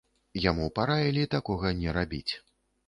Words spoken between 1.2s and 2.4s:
такога не рабіць.